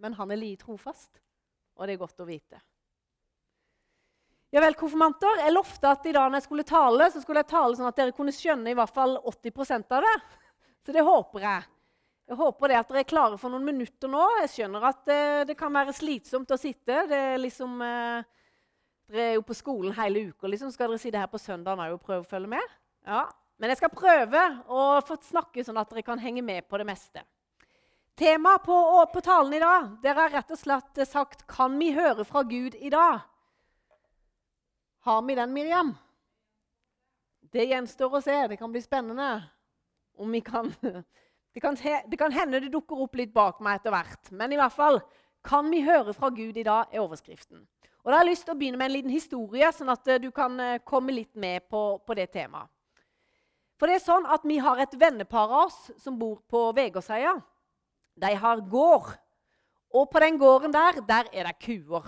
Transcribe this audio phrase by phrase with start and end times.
[0.00, 1.20] men han er like trofast.
[1.78, 2.60] Og det er godt å vite.
[4.50, 5.44] Ja vel, konfirmanter.
[5.44, 8.00] Jeg lovte at i dag når jeg skulle tale, så skulle jeg tale sånn at
[8.00, 10.16] dere kunne skjønne i hvert fall 80% av det.
[10.82, 11.68] Så det håper jeg.
[12.30, 14.24] Jeg håper det at dere er klare for noen minutter nå.
[14.40, 17.06] Jeg skjønner at det, eh, det kan være slitsomt å sitte.
[17.10, 18.22] Det er liksom, eh,
[19.10, 20.46] dere er jo på skolen hele uka.
[20.46, 20.70] Liksom.
[20.74, 22.76] Skal dere sitte her på søndag og prøve å følge med?
[23.06, 23.28] Ja.
[23.58, 27.22] Men jeg skal prøve å snakke sånn at dere kan henge med på det meste.
[28.18, 28.76] Temaet på,
[29.12, 32.74] på talen i dag dere har rett og slett sagt 'Kan vi høre fra Gud
[32.74, 33.20] i dag?'
[35.00, 35.94] Har vi den, Miriam?
[37.40, 38.46] Det gjenstår å se.
[38.46, 39.42] Det kan bli spennende
[40.16, 40.68] om vi kan
[41.54, 44.30] det kan, det kan hende det dukker opp litt bak meg etter hvert.
[44.30, 45.00] Men i hvert fall
[45.42, 47.64] kan vi høre fra Gud i dag, er overskriften.
[48.04, 50.20] Og da har jeg lyst til å begynne med en liten historie, sånn at eh,
[50.20, 52.68] du kan eh, komme litt med på, på det temaet.
[53.80, 57.32] For det er sånn at Vi har et vennepar av oss som bor på Vegårseia.
[58.20, 59.12] De har gård.
[59.90, 62.06] Og på den gården der, der er det kuer.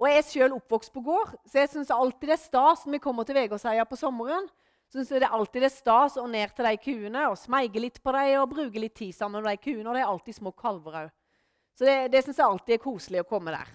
[0.00, 2.94] Og Jeg er selv oppvokst på gård, så jeg syns alltid det er stas når
[2.94, 4.46] vi kommer til Vegårseia på sommeren.
[4.90, 8.00] Synes jeg det er alltid det stas å ned til de kuene og smeige litt
[8.02, 9.84] på dem og bruke litt tid sammen med de kuene.
[9.86, 11.12] Og det er alltid små kalver òg.
[11.76, 13.70] Så det, det syns jeg alltid er koselig å komme der.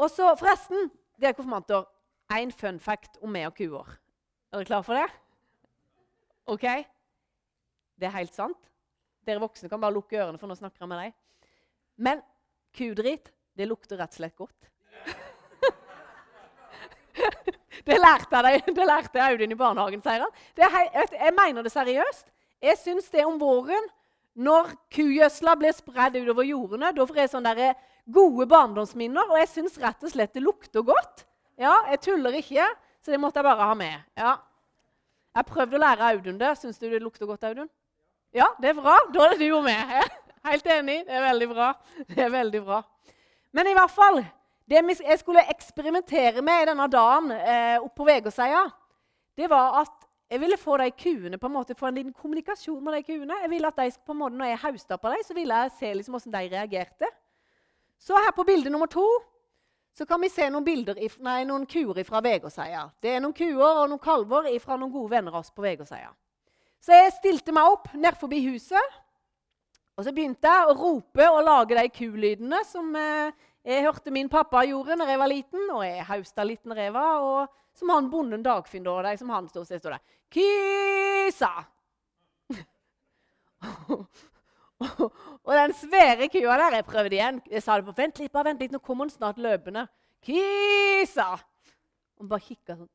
[0.00, 0.90] Og så forresten,
[1.22, 1.86] dere konfirmanter,
[2.34, 3.94] én fun fact om meg og kuer.
[4.50, 5.06] Er dere klare for det?
[6.50, 6.66] OK?
[7.94, 8.69] Det er helt sant.
[9.30, 11.14] Dere voksne kan bare lukke ørene, for nå snakker jeg med deg.
[12.02, 12.22] Men
[12.74, 14.70] kudrit, det lukter rett og slett godt.
[17.88, 20.34] det lærte jeg, det lærte Audun i barnehagen, sier han.
[20.58, 22.26] Jeg, mener det seriøst.
[22.60, 23.88] Jeg syns det om våren,
[24.40, 27.72] når kugjødsla blir spredd utover jordene, da får jeg sånne
[28.10, 29.30] gode barndomsminner.
[29.30, 31.26] Og jeg syns rett og slett det lukter godt.
[31.60, 32.66] Ja, Jeg tuller ikke,
[33.04, 34.00] så det måtte jeg bare ha med.
[34.16, 34.38] Ja.
[35.36, 36.54] Jeg prøvde å lære Audun det.
[36.58, 37.68] Syns du det lukter godt, Audun?
[38.32, 38.96] Ja, det er bra.
[39.10, 39.94] Da er det du og meg.
[40.50, 41.00] Helt enig.
[41.06, 41.70] Det er veldig bra.
[42.06, 42.82] Det er veldig bra.
[43.52, 44.20] Men i hvert fall
[44.70, 48.68] det jeg skulle eksperimentere med i denne dagen eh, på Vegårseia,
[49.36, 52.84] det var at jeg ville få de kuene på en måte, få en liten kommunikasjon
[52.84, 53.40] med de kuene.
[53.42, 55.70] Jeg ville at de, på en måte, Når jeg hausta på dem, så ville jeg
[55.78, 57.10] se liksom hvordan de reagerte.
[57.98, 59.06] Så her på bilde nummer to
[59.92, 62.84] så kan vi se noen, bilder, nei, noen kuer fra Vegårseia.
[63.02, 66.12] Det er noen kuer og noen kalver fra noen gode venner av oss på Vegårseia.
[66.80, 68.98] Så jeg stilte meg opp ned forbi huset,
[69.98, 73.34] og så begynte jeg å rope og lage de kulydene som eh,
[73.66, 76.94] jeg hørte min pappa gjorde når jeg var liten, og jeg hausta litt når jeg
[76.94, 77.20] var.
[77.20, 80.00] Og som han bonden Dagfinn da, de, som han stod, stod der.
[80.32, 81.52] Kysa!
[85.44, 87.42] og den svære kua der Jeg prøvde igjen.
[87.52, 89.84] Jeg sa det på vent litt, bare vent litt, nå kommer hun snart løpende.
[90.24, 91.34] Kysa!
[92.20, 92.88] Og bare kikka sånn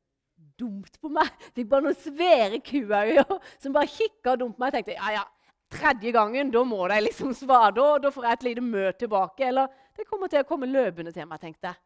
[0.58, 1.30] dumt på meg.
[1.56, 3.24] Fikk bare noen svære kuøyne
[3.62, 4.74] som bare kikka dumt på meg.
[4.74, 5.24] Jeg tenkte ja, ja,
[5.72, 7.74] tredje gangen, da må de liksom svare.
[7.76, 9.46] Da, da får jeg et lite møte tilbake.
[9.50, 11.80] Eller det kommer til å komme løpende til meg, tenkte jeg.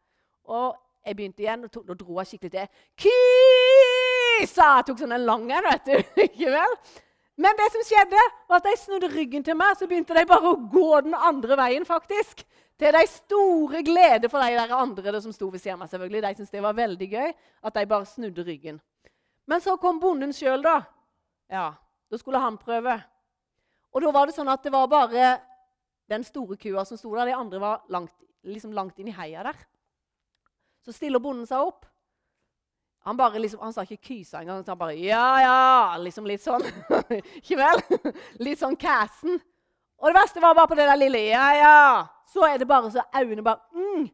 [0.51, 2.83] Og jeg begynte igjen, og da dro jeg skikkelig til.
[3.05, 4.67] Kysa!
[4.77, 5.95] Jeg tok sånn en lang en, vet du.
[6.27, 6.77] Ikke vel?
[7.41, 10.51] Men det som skjedde, var at de snudde ryggen til meg, så begynte de bare
[10.51, 12.43] å gå den andre veien, faktisk.
[12.81, 15.89] Til de store glede for de der andre som sto ved siden av meg.
[15.89, 16.21] selvfølgelig.
[16.21, 18.77] De syntes det var veldig gøy at de bare snudde ryggen.
[19.49, 20.81] Men så kom bonden sjøl, da.
[21.49, 21.71] Ja,
[22.11, 22.97] Da skulle han prøve.
[23.93, 25.39] Og da var det sånn at det var bare
[26.11, 27.29] den store kua som sto der.
[27.29, 28.11] De andre var langt,
[28.43, 29.55] liksom langt inn i heia der.
[30.83, 31.85] Så stiller bonden seg opp.
[33.01, 34.63] Han, liksom, han sa ikke 'kysa' engang.
[34.67, 35.97] Han bare 'ja, ja'.
[35.97, 36.61] Liksom litt sånn.
[37.41, 37.81] ikke vel?
[38.39, 39.39] Litt sånn cassen.
[39.97, 42.07] Og det verste var bare på det der lille 'ja, ja'.
[42.25, 44.09] Så er det bare så øynene bare mm.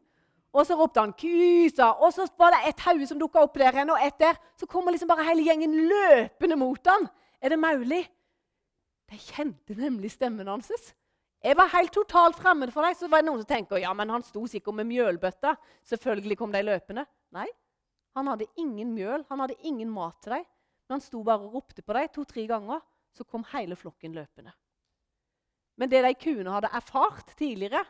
[0.52, 2.00] Og så ropte han 'kysa'.
[2.00, 4.40] Og så var det et hode som dukka opp der igjen, og ett der.
[4.56, 7.08] Så kommer liksom bare hele gjengen løpende mot han.
[7.42, 8.08] Er det mulig?
[9.10, 10.72] De kjente nemlig stemmen hans.
[11.44, 12.96] Jeg var helt totalt fremmed for deg.
[12.96, 15.54] Så var det noen som tenker ja, men han sto sikkert med mjølbøtta.
[15.84, 17.04] Selvfølgelig kom de løpende.
[17.36, 17.46] Nei,
[18.16, 20.46] han hadde ingen mjøl, han hadde ingen mat til dem.
[20.88, 22.80] Men han sto bare og ropte på dem to-tre ganger.
[23.14, 24.52] Så kom hele flokken løpende.
[25.78, 27.84] Men det de kuene hadde erfart tidligere,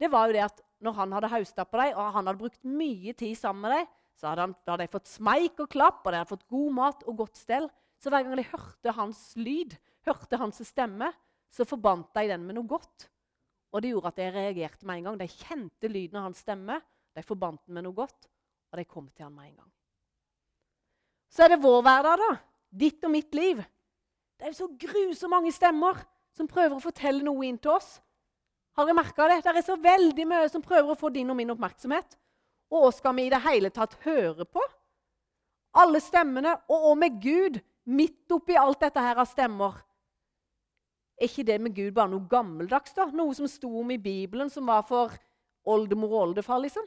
[0.00, 2.62] det var jo det at når han hadde hausta på dem, og han hadde brukt
[2.64, 6.12] mye tid sammen med dem, så hadde, han, hadde de fått smeik og klapp, og
[6.12, 7.68] de hadde fått god mat og godt stell.
[8.00, 9.76] Så hver gang de hørte hans lyd,
[10.08, 11.10] hørte hans stemme,
[11.52, 13.10] så forbandt de den med noe godt.
[13.74, 15.20] Og det gjorde at de reagerte med en gang.
[15.20, 16.78] De kjente lyden av hans stemme,
[17.16, 18.29] de forbandt den med noe godt,
[18.70, 19.72] og de kom til han med en gang.
[21.30, 22.30] Så er det vår hverdag, da.
[22.70, 23.60] Ditt og mitt liv.
[24.38, 25.98] Det er jo så grusomt mange stemmer
[26.36, 27.98] som prøver å fortelle noe inn til oss.
[28.78, 29.40] Har dere merka det?
[29.44, 32.16] Det er så veldig mye som prøver å få din og min oppmerksomhet.
[32.70, 34.62] Og hva skal vi i det hele tatt høre på?
[35.82, 37.58] Alle stemmene, og med Gud
[37.90, 39.76] midt oppi alt dette her av stemmer.
[41.20, 42.94] Er ikke det med Gud bare noe gammeldags?
[42.96, 43.10] da?
[43.12, 45.12] Noe som sto om i Bibelen, som var for
[45.68, 46.62] oldemor og oldefar?
[46.62, 46.86] liksom?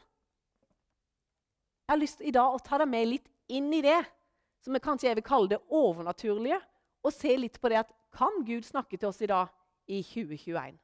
[1.83, 3.97] Jeg har lyst i dag å ta deg med litt inn i det,
[4.63, 6.61] som jeg kanskje jeg vil kalle det overnaturlige,
[7.03, 9.47] og se litt på det at kan Gud snakke til oss i dag
[9.91, 10.79] i 2021?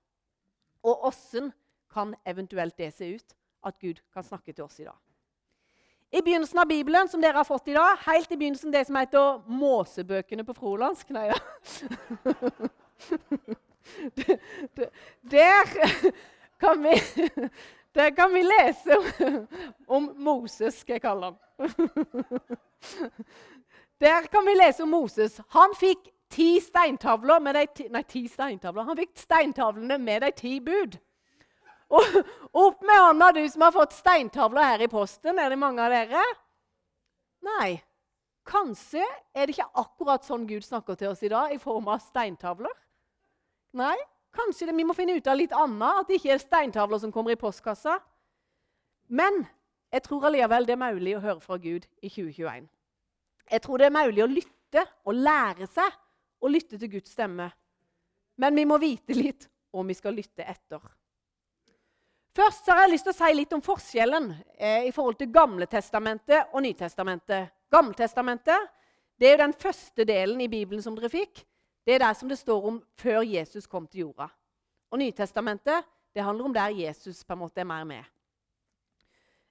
[0.83, 1.53] Og åssen
[1.93, 4.97] kan eventuelt det se ut at Gud kan snakke til oss i dag?
[6.11, 8.95] I begynnelsen av Bibelen, som dere har fått i dag, helt i begynnelsen det som
[8.97, 11.37] heter Måsebøkene på frolandsk Nei, ja.
[15.31, 15.63] Der
[16.59, 17.01] kan vi,
[17.95, 18.97] der kan vi lese
[19.87, 21.37] om Moses, skal jeg kalle ham.
[23.99, 25.41] Der kan vi lese om Moses.
[25.55, 28.85] Han fikk ti steintavler med de ti, nei, ti steintavler.
[28.87, 30.95] Han fikk steintavlene med de ti bud.
[31.89, 32.05] Og
[32.53, 35.41] opp med hånda, du som har fått steintavler her i posten.
[35.41, 36.23] Er det mange av dere?
[37.43, 37.79] Nei.
[38.49, 39.03] Kanskje
[39.35, 42.73] er det ikke akkurat sånn Gud snakker til oss i dag, i form av steintavler?
[43.77, 43.97] Nei,
[44.39, 47.13] kanskje det, vi må finne ut av litt annet, at det ikke er steintavler som
[47.13, 47.99] kommer i postkassa.
[49.09, 49.43] Men
[49.91, 52.67] jeg tror allikevel det er mulig å høre fra Gud i 2021.
[53.49, 55.97] Jeg tror det er mulig å lytte og lære seg
[56.39, 57.49] å lytte til Guds stemme.
[58.39, 60.81] Men vi må vite litt om vi skal lytte etter.
[62.39, 66.53] Først har jeg lyst til å si litt om forskjellen eh, i forhold til Gamletestamentet
[66.53, 67.49] og Nytestamentet.
[67.73, 68.69] Gamletestamentet
[69.19, 71.41] det er jo den første delen i Bibelen som dere fikk.
[71.89, 74.27] Det er der som det står om før Jesus kom til jorda.
[74.93, 78.03] Og Nytestamentet det handler om der Jesus på en måte er mer med.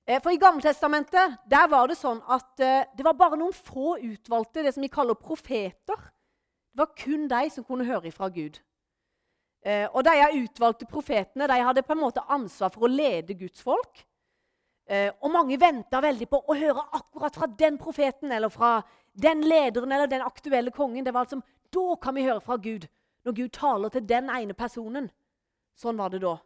[0.06, 3.96] Eh, for I Gammeltestamentet der var det sånn at eh, det var bare noen få
[3.99, 5.99] utvalgte, det som vi kaller profeter.
[6.70, 8.62] Det var kun de som kunne høre ifra Gud.
[9.67, 13.67] Eh, og De utvalgte profetene de hadde på en måte ansvar for å lede Guds
[13.67, 14.05] folk.
[14.88, 18.79] Og mange venta veldig på å høre akkurat fra den profeten eller fra
[19.12, 21.05] den lederen eller den aktuelle kongen.
[21.05, 21.43] Det var altså,
[21.74, 22.86] Da kan vi høre fra Gud,
[23.24, 25.10] når Gud taler til den ene personen.
[25.78, 26.36] Sånn var det da.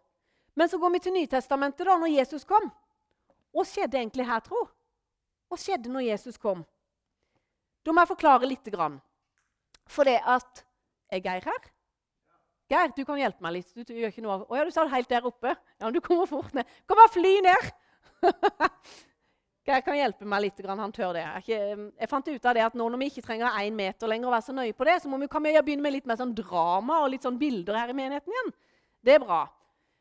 [0.59, 2.69] Men så går vi til Nytestamentet, da, når Jesus kom.
[3.53, 4.67] Hva skjedde egentlig her, tro?
[5.49, 6.65] Hva skjedde når Jesus kom?
[7.85, 8.69] Da må jeg forklare litt.
[9.89, 10.65] For det at
[11.13, 11.65] Er Geir her?
[12.73, 13.73] Geir, du kan hjelpe meg litt.
[13.77, 15.53] Du, du gjør ikke noe av Å ja, du sa det helt der oppe.
[15.77, 16.69] Ja, du kommer fort ned.
[16.89, 17.73] Kom og fly ned!
[19.63, 20.61] Geir kan hjelpe meg litt.
[20.67, 21.23] Han tør det.
[21.47, 24.27] Jeg, jeg, fant ut av det at nå når vi ikke trenger én meter lenger
[24.27, 26.19] å være så nøye på det, så må vi, kan vi begynne med litt mer
[26.19, 28.51] sånn drama og litt sånn bilder her i menigheten igjen.
[29.07, 29.45] Det er bra.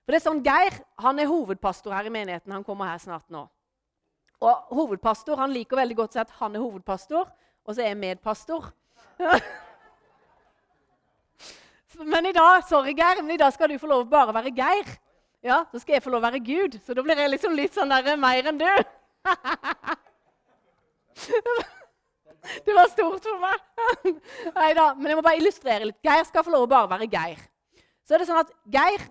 [0.01, 2.55] For det er sånn, Geir han er hovedpastor her i menigheten.
[2.55, 3.45] Han kommer her snart nå.
[4.41, 7.29] Og hovedpastor han liker veldig godt å si at han er hovedpastor,
[7.61, 8.71] og så er jeg medpastor.
[12.01, 14.53] Men i dag sorry Geir, men i dag skal du få lov å bare være
[14.57, 14.87] Geir.
[15.45, 16.79] Ja, Så skal jeg få lov å være Gud.
[16.85, 18.69] Så da blir jeg liksom litt sånn der, mer enn du.
[22.65, 23.57] Det var stort for meg.
[24.57, 25.99] Nei da, men jeg må bare illustrere litt.
[26.05, 27.41] Geir skal få lov å bare være Geir.
[28.01, 29.03] Så er det sånn at Geir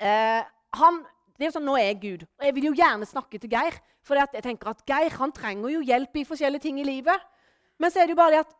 [0.00, 0.42] eh,
[0.80, 1.02] han,
[1.36, 3.52] det er jo sånn, Nå er jeg Gud, og jeg vil jo gjerne snakke til
[3.52, 3.76] Geir.
[4.06, 7.28] For jeg tenker at Geir han trenger jo hjelp i forskjellige ting i livet.
[7.78, 8.56] Men så er det jo bare det at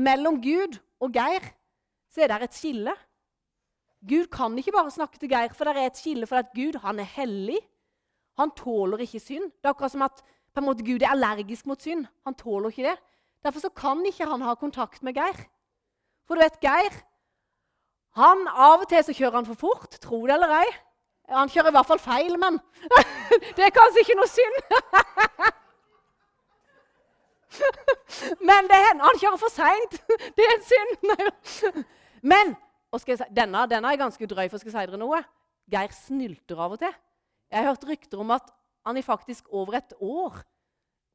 [0.00, 1.52] mellom Gud og Geir
[2.10, 2.96] så er det et skille.
[4.00, 6.80] Gud kan ikke bare snakke til Geir, for det er et skille for at Gud
[6.82, 7.60] han er hellig.
[8.38, 9.50] Han tåler ikke synd.
[9.58, 10.22] Det er akkurat som at
[10.62, 12.06] måte, Gud er allergisk mot synd.
[12.26, 12.96] Han tåler ikke det.
[13.44, 15.46] Derfor kan ikke han ha kontakt med Geir.
[16.26, 16.92] For du vet, Geir
[18.18, 20.70] han, Av og til så kjører han for fort, tro det eller ei.
[21.30, 22.58] Han kjører i hvert fall feil, men
[23.56, 24.56] det er kanskje ikke noe synd.
[28.48, 29.94] men det hender han kjører for seint.
[30.36, 30.96] Det er en synd.
[32.22, 32.46] Men
[32.98, 35.20] si, denne, denne, er ganske drøy, for skal jeg si dere noe.
[35.70, 36.94] Geir snylter av og til.
[37.50, 38.50] Jeg hørte rykter om at
[38.86, 40.40] han i faktisk over et år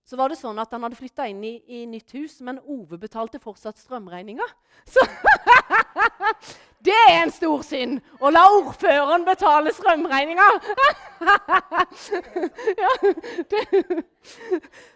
[0.06, 3.00] så var det sånn at han hadde flytta inn i, i, nytt hus, men Ove
[3.02, 4.46] betalte fortsatt strømregninga.
[4.94, 5.02] Så
[6.86, 7.98] Det er en stor synd!
[8.22, 10.46] Å la ordføreren betale strømregninga!
[12.82, 12.92] ja,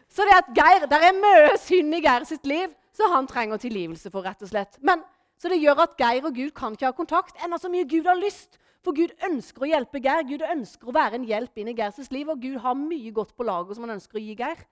[0.06, 3.58] så det at Geir, der er mye synd i Geir sitt liv, så han trenger
[3.58, 4.22] tilgivelse for.
[4.28, 4.78] rett og slett.
[4.86, 5.02] Men
[5.42, 8.06] så det gjør at Geir og Gud kan ikke ha kontakt, enda så mye Gud
[8.06, 8.60] har lyst.
[8.86, 10.26] For Gud ønsker å hjelpe Geir.
[10.28, 12.30] Gud ønsker å være en hjelp inn i Geirs liv.
[12.32, 14.64] Og Gud har mye godt på lager som han ønsker å gi Geir.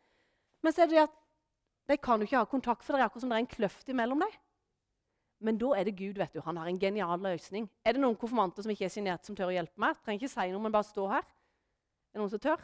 [0.64, 1.16] Men så er det at
[1.88, 3.92] de kan jo ikke ha kontakt, for det er akkurat som det er en kløft
[3.92, 4.32] imellom dem.
[5.40, 6.18] Men da er det Gud.
[6.18, 6.42] vet du.
[6.42, 7.70] Han har en genial løsning.
[7.86, 10.00] Er det noen konfirmanter som ikke er sjenerte, som tør å hjelpe meg?
[10.04, 11.28] Trenger ikke si noe, men bare stå her.
[11.28, 12.64] Er det noen som tør?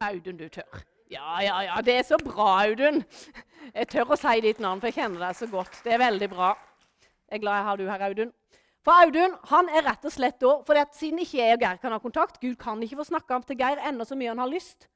[0.00, 0.89] Audun, du tør.
[1.10, 1.80] Ja, ja, ja.
[1.82, 3.00] Det er så bra, Audun.
[3.74, 5.80] Jeg tør å si ditt navn, for jeg kjenner deg så godt.
[5.82, 6.52] Det er veldig bra.
[7.26, 8.30] Jeg er glad jeg har du her, Audun.
[8.86, 11.92] For Audun han er rett og slett da, for Siden ikke jeg og Geir kan
[11.92, 14.86] ha kontakt Gud kan ikke få snakka til Geir ennå så mye han har lyst.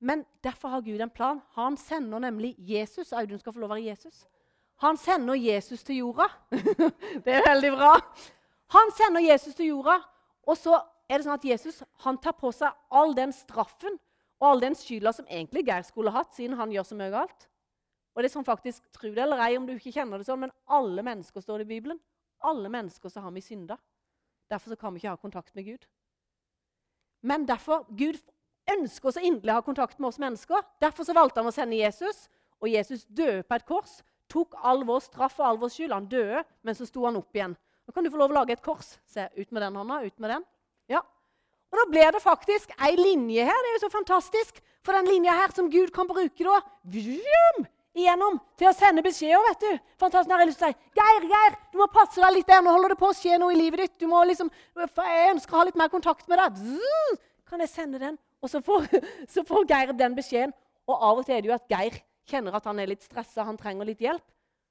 [0.00, 1.42] Men derfor har Gud en plan.
[1.58, 3.12] Han sender nemlig Jesus.
[3.12, 4.24] Audun skal få lov å være Jesus.
[4.82, 6.30] Han sender Jesus til jorda.
[7.24, 7.92] det er veldig bra.
[8.74, 10.00] Han sender Jesus til jorda,
[10.48, 14.00] og så er det sånn at Jesus han tar på seg all den straffen
[14.44, 17.46] og all den skylda som egentlig Geir skulle hatt, siden han gjør så mye galt.
[18.14, 20.52] Og det sånn faktisk, Tro det eller ei om du ikke kjenner det sånn, men
[20.70, 21.98] alle mennesker står det i Bibelen.
[22.44, 23.78] Alle mennesker så har vi synda.
[24.52, 25.86] Derfor kan vi ikke ha kontakt med Gud.
[27.24, 28.20] Men derfor, Gud
[28.70, 30.60] ønsker så inderlig å ha kontakt med oss mennesker.
[30.84, 32.26] Derfor så valgte han å sende Jesus,
[32.60, 34.02] og Jesus døde på et kors.
[34.30, 35.96] Tok all vår straff og all vår skyld.
[35.96, 37.56] Han døde, men så sto han opp igjen.
[37.84, 38.94] Nå kan du få lov å lage et kors.
[39.08, 40.02] Se, ut med den hånda.
[40.04, 40.46] Ut med den.
[40.92, 41.00] Ja.
[41.74, 43.62] Og da ble det faktisk ei linje her.
[43.64, 44.60] Det er jo så fantastisk.
[44.86, 46.60] For den linja her som Gud kan bruke da
[46.94, 47.64] vroom,
[47.98, 49.42] igjennom til å sende beskjeder.
[49.48, 49.80] vet du.
[49.98, 50.30] Fantastisk.
[50.30, 52.62] Jeg har lyst til å si Geir, Geir, du må passe deg litt der.
[52.62, 53.96] Nå holder det på å skje noe i livet ditt.
[53.98, 56.62] Du må liksom, Jeg ønsker å ha litt mer kontakt med deg.
[56.62, 57.18] Zzz,
[57.50, 58.18] kan jeg sende den?
[58.38, 58.86] Og så får,
[59.34, 60.54] så får Geir den beskjeden.
[60.86, 61.98] Og av og til er det jo at Geir
[62.30, 64.24] kjenner at han er litt stressa, han trenger litt hjelp.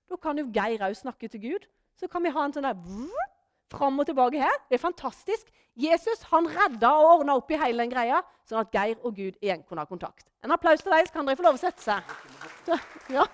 [0.07, 1.67] Da kan jo Geir òg snakke til Gud.
[1.99, 2.79] Så kan vi ha en sånn der
[3.73, 4.55] fram og tilbake her.
[4.69, 5.49] Det er fantastisk.
[5.75, 9.39] Jesus han redda og ordna opp i hele den greia, sånn at Geir og Gud
[9.41, 10.27] igjen kunne ha kontakt.
[10.45, 12.01] En applaus til deg, så kan dere få lov å sette seg.
[13.13, 13.25] Ja.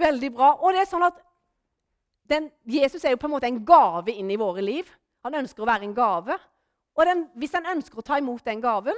[0.00, 0.54] Veldig bra.
[0.62, 1.18] Og det er sånn at
[2.30, 4.88] den, Jesus er jo på en måte en gave inn i våre liv.
[5.26, 6.36] Han ønsker å være en gave.
[6.96, 8.96] Og den, hvis en ønsker å ta imot den gaven,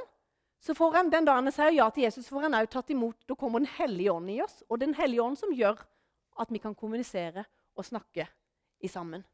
[0.62, 3.18] så får en, den dagen han sier ja til Jesus, får en også tatt imot,
[3.26, 4.62] da kommer Den hellige ånd i oss.
[4.70, 5.80] Og Den hellige ånd som gjør
[6.38, 7.44] at vi kan kommunisere
[7.76, 8.28] og snakke
[8.80, 9.24] i sammen.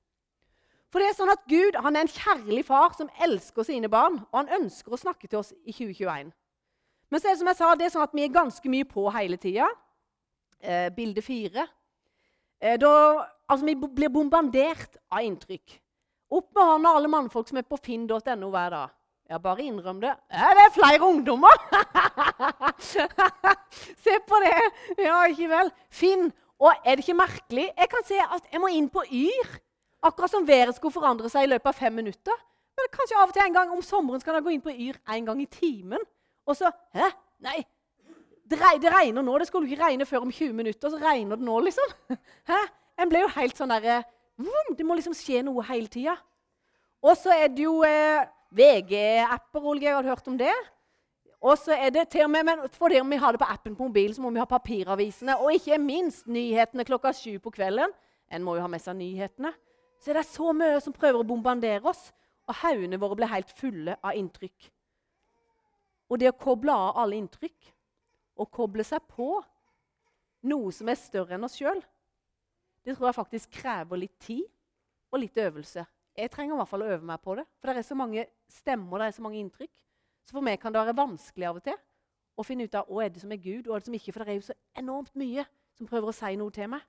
[0.88, 4.23] For det er sånn at Gud han er en kjærlig far som elsker sine barn,
[4.30, 6.32] og han ønsker å snakke til oss i 2021.
[7.08, 8.88] Men så er det som jeg sa, det er sånn at vi er ganske mye
[8.88, 9.68] på hele tida.
[10.61, 11.66] Eh, bilde fire.
[12.61, 12.92] Eh, da,
[13.49, 15.76] altså, vi blir bombardert av inntrykk.
[16.38, 18.98] Opp med hånda alle mannfolk som er på finn.no hver dag.
[19.28, 20.14] Ja, bare innrøm det.
[20.32, 21.52] Ja, det er flere ungdommer!
[24.04, 24.52] se på det!
[25.04, 25.73] Ja, ikke vel?
[25.92, 26.30] Finn.
[26.58, 27.66] Og er det ikke merkelig?
[27.76, 29.50] Jeg kan se at jeg må inn på Yr.
[30.02, 32.40] Akkurat som været skulle forandre seg i løpet av fem minutter.
[32.78, 34.97] Men kanskje av og til en gang om sommeren skal jeg gå inn på Yr
[35.12, 36.08] en gang i timen.
[36.49, 37.11] Og så Hæ?
[37.44, 37.61] Nei.
[38.49, 39.37] Det, regner nå.
[39.38, 40.88] Det skulle ikke regne før om 20 minutter.
[40.88, 41.92] Så regner det nå, liksom.
[42.50, 42.62] Hæ?
[42.99, 44.00] En ble jo helt sånn derre
[44.73, 46.16] Det må liksom skje noe hele tida.
[47.04, 48.25] Og så er det jo eh,
[48.55, 49.93] VG-apper, Olge.
[49.93, 50.55] Har du hørt om det?
[51.40, 53.87] Og så er det til og med, men Fordi vi har det på appen på
[53.87, 55.38] mobilen, så må vi ha papiravisene.
[55.38, 57.93] Og ikke minst nyhetene klokka sju på kvelden.
[58.31, 59.52] En må jo ha med seg nyhetene.
[60.00, 62.11] Så er det så mye som prøver å bombardere oss.
[62.49, 64.71] Og haugene våre blir helt fulle av inntrykk.
[66.09, 67.73] Og det å koble av alle inntrykk
[68.38, 69.43] og koble seg på
[70.49, 71.81] noe som er større enn oss sjøl,
[72.87, 74.47] det tror jeg faktisk krever litt tid
[75.12, 75.85] og litt øvelse.
[76.19, 77.45] Jeg trenger i hvert fall å øve meg på det.
[77.59, 79.75] For det er så mange stemmer, det er så mange inntrykk.
[80.27, 81.79] Så for meg kan det være vanskelig av og til
[82.39, 83.99] å finne ut av hva er det som er Gud, og hva er det som
[83.99, 84.15] ikke.
[84.15, 85.45] For det er jo så enormt mye
[85.79, 86.83] som prøver å si noe til meg.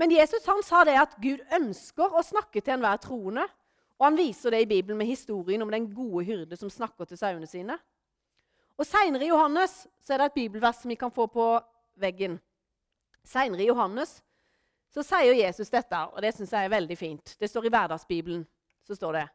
[0.00, 3.44] Men Jesus han sa det at Gud ønsker å snakke til enhver troende.
[4.00, 7.20] Og han viser det i Bibelen med historien om den gode hyrde som snakker til
[7.20, 7.76] sauene sine.
[8.80, 11.46] Og Seinere i Johannes så er det et bibelvers som vi kan få på
[12.00, 12.38] veggen.
[13.22, 14.16] Senere i Johannes
[14.92, 17.34] så sier Jesus dette, og det syns jeg er veldig fint.
[17.40, 18.44] Det står i Hverdagsbibelen.
[18.86, 19.28] så står det,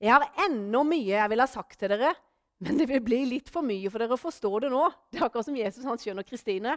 [0.00, 2.14] Jeg har ennå mye jeg vil ha sagt til dere,
[2.60, 4.82] men det vil bli litt for mye for dere å forstå det nå.
[5.10, 6.76] Det er akkurat som Jesus han skjønner Kristine.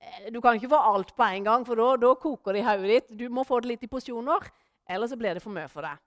[0.00, 2.66] Eh, du kan ikke få alt på en gang, for da, da koker det i
[2.66, 3.10] hodet ditt.
[3.22, 4.50] Du må få det litt i porsjoner,
[4.90, 6.00] ellers så blir det for mye for deg.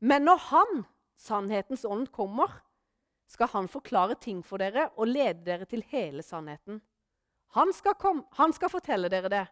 [0.00, 0.84] Men når Han,
[1.16, 2.60] sannhetens ånd, kommer,
[3.30, 6.80] skal han forklare ting for dere og lede dere til hele sannheten.
[7.54, 9.44] Han skal, kom, han skal fortelle dere det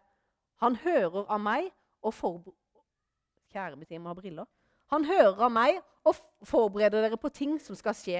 [0.59, 1.69] han hører av meg
[2.03, 2.57] og forbereder
[3.49, 4.45] Kjære mitt, jeg må ha briller.
[4.93, 8.19] Han hører av meg og forbereder dere på ting som skal skje.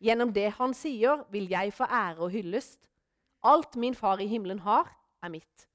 [0.00, 2.78] Gjennom det han sier, vil jeg få ære og hyllest.
[3.44, 4.88] Alt min far i himmelen har,
[5.20, 5.66] er mitt.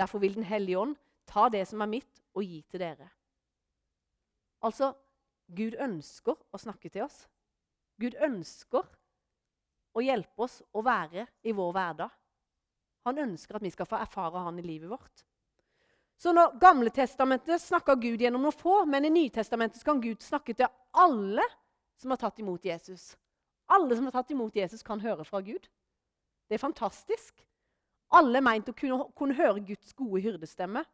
[0.00, 0.96] Derfor vil Den hellige ånd
[1.28, 3.10] ta det som er mitt, og gi til dere.
[4.64, 4.94] Altså,
[5.52, 7.26] Gud ønsker å snakke til oss.
[8.00, 8.86] Gud ønsker
[9.92, 12.08] å hjelpe oss å være i vår hverdag.
[13.04, 15.26] Han ønsker at vi skal få erfare han i livet vårt.
[16.22, 20.54] Så når Gamle testamentet snakker Gud gjennom noen få, men i Nytestamentet kan Gud snakke
[20.54, 21.42] til alle
[21.98, 23.16] som har tatt imot Jesus.
[23.66, 25.66] Alle som har tatt imot Jesus, kan høre fra Gud.
[26.46, 27.42] Det er fantastisk.
[28.14, 30.84] Alle er meint å kunne, kunne høre Guds gode hyrdestemme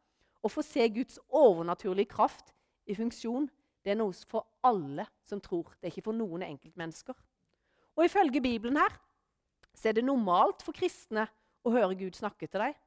[0.40, 2.54] og få se Guds overnaturlige kraft
[2.88, 3.50] i funksjon.
[3.85, 5.75] Det er noe for alle som tror.
[5.76, 7.16] Det er ikke for noen enkeltmennesker.
[7.99, 8.97] Og Ifølge Bibelen her
[9.76, 11.28] så er det normalt for kristne
[11.68, 12.85] å høre Gud snakke til deg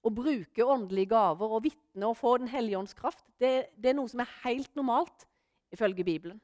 [0.00, 3.98] å bruke åndelige gaver og vitne og få Den hellige ånds kraft, det, det, er
[3.98, 5.26] noe som er helt normalt
[5.74, 6.40] ifølge Bibelen.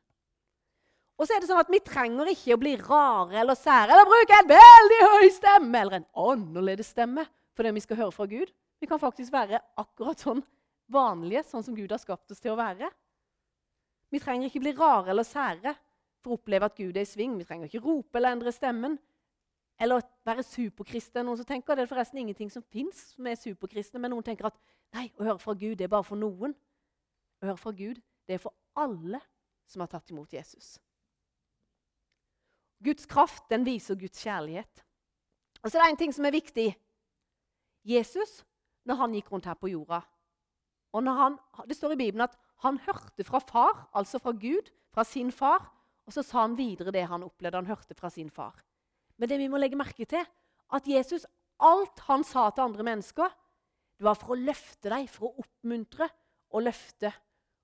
[1.16, 4.10] Og så er det sånn at Vi trenger ikke å bli rare eller sære eller
[4.10, 7.24] bruke en veldig høy stemme eller en annerledes stemme
[7.56, 8.52] for det vi skal høre fra Gud.
[8.76, 10.44] Vi kan faktisk være akkurat sånn
[10.92, 12.90] vanlige, sånn som Gud har skapt oss til å være.
[14.12, 15.72] Vi trenger ikke bli rare eller sære
[16.22, 17.38] for å oppleve at Gud er i sving.
[17.40, 18.98] Vi trenger ikke rope eller endre stemmen
[19.80, 21.26] eller være superkristen.
[21.26, 24.56] Noen som tenker Det er forresten ingenting som fins er superkristne, men noen tenker at
[24.94, 26.54] nei, å høre fra Gud det er bare for noen.
[27.42, 29.20] Å høre fra Gud det er for alle
[29.66, 30.76] som har tatt imot Jesus.
[32.84, 34.84] Guds kraft den viser Guds kjærlighet.
[35.62, 36.68] Og så er det en ting som er viktig.
[37.86, 38.42] Jesus,
[38.86, 40.02] når han gikk rundt her på jorda
[40.96, 45.04] og han, Det står i Bibelen at han hørte fra far, altså fra Gud, fra
[45.04, 45.72] sin far.
[46.06, 48.62] Og så sa han videre det han opplevde han hørte fra sin far.
[49.16, 50.24] Men det vi må legge merke til,
[50.76, 51.26] at Jesus,
[51.62, 53.32] alt han sa til andre mennesker,
[53.96, 56.08] det var for å løfte dem, for å oppmuntre
[56.52, 57.12] og løfte.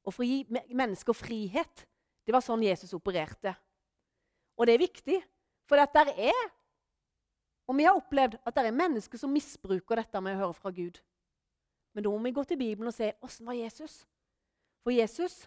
[0.02, 1.84] Og for å gi mennesker frihet.
[2.24, 3.52] Det var sånn Jesus opererte.
[4.56, 5.20] Og det er viktig,
[5.68, 6.42] for at der er
[7.70, 10.72] Og vi har opplevd at det er mennesker som misbruker dette med å høre fra
[10.74, 10.98] Gud.
[11.94, 14.00] Men da må vi gå til Bibelen og se åssen var Jesus.
[14.82, 15.44] For Jesus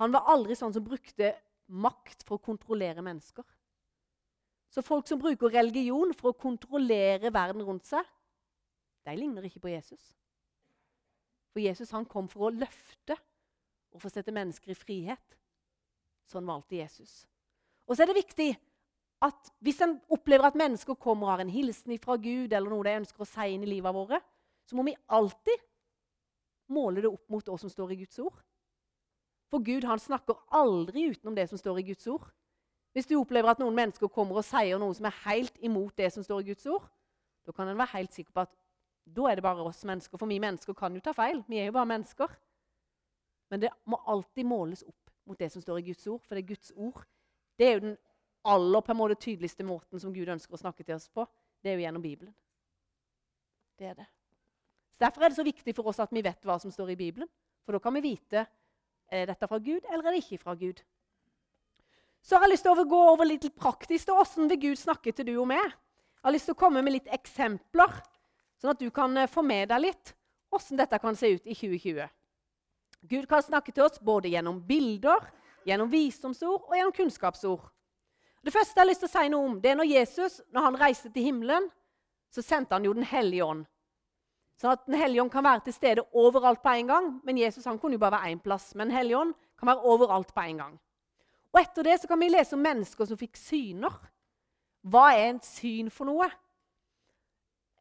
[0.00, 1.34] han var aldri sånn som brukte
[1.68, 3.44] makt for å kontrollere mennesker.
[4.74, 8.02] Så folk som bruker religion for å kontrollere verden rundt seg,
[9.06, 10.08] de ligner ikke på Jesus.
[11.54, 13.14] For Jesus han kom for å løfte
[13.94, 15.36] og for å sette mennesker i frihet.
[16.26, 17.22] Sånn valgte Jesus.
[17.86, 18.48] Og så er det viktig
[19.22, 22.86] at hvis en opplever at mennesker kommer og har en hilsen fra Gud, eller noe
[22.88, 24.18] de ønsker å si inn i livet våre,
[24.66, 25.62] så må vi alltid
[26.74, 28.40] måle det opp mot det som står i Guds ord.
[29.52, 32.26] For Gud han snakker aldri utenom det som står i Guds ord.
[32.94, 36.12] Hvis du opplever at noen mennesker kommer og sier noe som er helt imot det
[36.14, 36.84] som står i Guds ord,
[37.44, 38.52] da kan en være helt sikker på at
[39.04, 40.16] da er det bare oss mennesker.
[40.16, 41.42] For vi mennesker kan jo ta feil.
[41.50, 42.30] Vi er jo bare mennesker.
[43.52, 46.22] Men det må alltid måles opp mot det som står i Guds ord.
[46.24, 47.02] For det er Guds ord
[47.58, 47.96] det er jo den
[48.44, 51.26] aller på en måte tydeligste måten som Gud ønsker å snakke til oss på.
[51.62, 52.34] Det er jo gjennom Bibelen.
[53.78, 54.08] Det er det.
[54.94, 56.98] Så Derfor er det så viktig for oss at vi vet hva som står i
[56.98, 57.30] Bibelen.
[57.64, 58.44] For da kan vi vite
[59.10, 60.82] er dette fra Gud eller er det ikke fra Gud.
[62.24, 64.08] Så har jeg lyst til å gå over litt praktisk.
[64.08, 65.60] Hvordan vil Gud snakke til du og meg?
[65.64, 67.98] Jeg har lyst til å komme med litt eksempler,
[68.56, 70.14] sånn at du kan eh, få med deg litt
[70.54, 72.06] hvordan dette kan se ut i 2020.
[73.10, 75.26] Gud kan snakke til oss både gjennom bilder,
[75.64, 77.62] Gjennom visdomsord og gjennom kunnskapsord.
[78.44, 80.66] Det første jeg har lyst til å si noe om, det er når Jesus når
[80.66, 81.70] han reiste til himmelen,
[82.28, 83.64] så sendte han jo Den hellige ånd.
[84.60, 87.08] Sånn at Den hellige ånd kan være til stede overalt på en gang.
[87.24, 88.74] Men Jesus han kunne jo bare være én plass.
[88.74, 90.76] Men Den hellige ånd kan være overalt på en gang.
[91.54, 93.94] Og Etter det så kan vi lese om mennesker som fikk syner.
[94.90, 96.26] Hva er en syn for noe?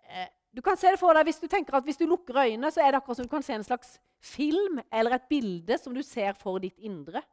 [0.06, 2.70] Eh, du kan se det for deg, Hvis du tenker at hvis du lukker øynene,
[2.72, 5.94] så er det akkurat som du kan se en slags film eller et bilde som
[5.94, 7.24] du ser for ditt indre.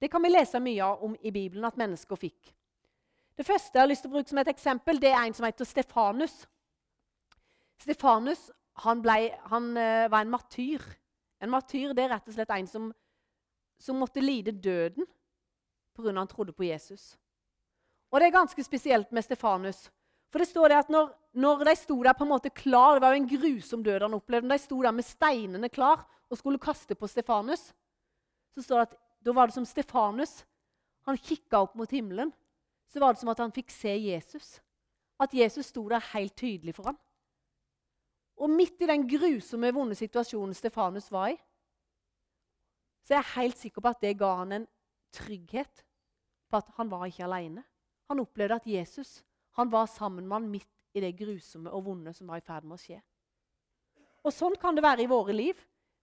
[0.00, 2.54] Det kan vi lese mye om i Bibelen at mennesker fikk.
[3.36, 5.44] Det første jeg har lyst til å bruke som et eksempel, det er en som
[5.46, 6.46] heter Stefanus.
[7.82, 8.48] Stefanus
[8.84, 10.82] han, ble, han uh, var en martyr.
[11.42, 12.88] En martyr det er rett og slett en som,
[13.82, 15.06] som måtte lide døden
[15.98, 16.14] pga.
[16.14, 17.16] han trodde på Jesus.
[18.10, 19.88] Og det er ganske spesielt med Stefanus.
[20.32, 23.02] For det står det at når, når, de sto der på en måte klar Det
[23.02, 24.50] var jo en grusom død han opplevde.
[24.52, 27.70] De sto der med steinene klar og skulle kaste på Stefanus,
[28.52, 30.42] så står det at da var det som Stefanus.
[31.08, 32.32] Han kikka opp mot himmelen.
[32.92, 34.58] Så var det som at han fikk se Jesus.
[35.20, 36.98] At Jesus sto der helt tydelig for ham.
[38.38, 41.38] Og midt i den grusomme, vonde situasjonen Stefanus var i,
[43.02, 44.66] så er jeg helt sikker på at det ga han en
[45.16, 45.82] trygghet
[46.50, 47.64] på at han var ikke alene.
[48.08, 49.22] Han opplevde at Jesus
[49.58, 52.66] han var sammen med han midt i det grusomme og vonde som var i ferd
[52.68, 53.00] med å skje.
[54.24, 55.58] Og Sånn kan det være i våre liv.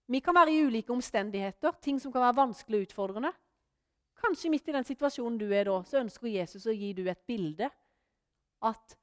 [0.06, 3.32] Vi kan være i ulike omstendigheter, ting som kan være vanskelig og utfordrende.
[4.16, 7.24] Kanskje midt i den situasjonen du er da, så ønsker Jesus å gi du et
[7.28, 7.68] bilde.
[8.64, 8.96] At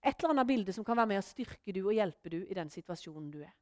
[0.00, 2.56] et eller annet bilde som kan være med å styrke du og hjelpe du i
[2.56, 3.54] den situasjonen du er.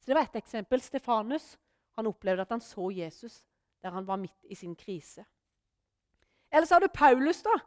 [0.00, 0.80] Så Det var ett eksempel.
[0.80, 1.56] Stefanus
[1.98, 3.42] han opplevde at han så Jesus
[3.82, 5.24] der han var midt i sin krise.
[6.52, 7.42] Eller så har du Paulus.
[7.42, 7.58] da.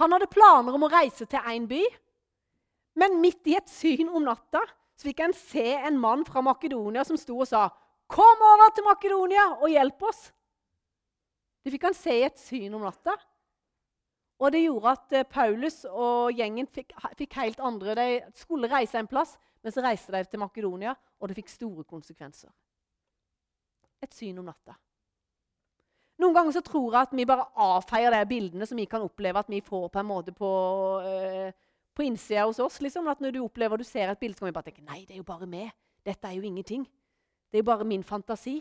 [0.00, 1.82] Han hadde planer om å reise til én by.
[3.00, 4.62] Men midt i et syn om natta
[4.96, 7.70] så fikk han se en mann fra Makedonia som sto og sa,
[8.08, 10.32] 'Kom over til Makedonia og hjelp oss.'
[11.64, 13.14] Det fikk han se i et syn om natta.
[14.40, 18.98] Og det gjorde at eh, Paulus og gjengen fikk, fikk, helt andre De skulle reise
[18.98, 22.48] en plass, men så reiste de til Makedonia, og det fikk store konsekvenser.
[24.00, 24.78] Et syn om natta.
[26.20, 29.40] Noen ganger så tror jeg at vi bare avfeier de bildene som vi kan oppleve
[29.40, 30.50] at vi får på en måte på
[31.00, 31.52] øh,
[32.00, 32.80] på innsida hos oss.
[32.80, 35.04] Liksom, at Når du opplever du ser et bilde, så kan vi bare tenke nei,
[35.04, 35.70] det er jo bare meg.
[36.06, 36.84] Dette er jo ingenting.
[37.50, 38.60] Det er jo bare min fantasi.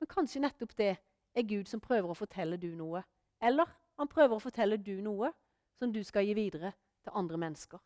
[0.00, 0.96] Men kanskje nettopp det
[1.34, 3.02] er Gud som prøver å fortelle du noe.
[3.40, 5.30] Eller han prøver å fortelle du noe
[5.78, 6.72] som du skal gi videre
[7.04, 7.78] til andre mennesker.